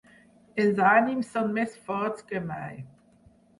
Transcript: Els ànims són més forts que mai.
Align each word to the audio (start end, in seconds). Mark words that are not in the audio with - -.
Els 0.63 0.81
ànims 0.91 1.29
són 1.35 1.53
més 1.59 1.77
forts 1.91 2.29
que 2.33 2.43
mai. 2.49 2.83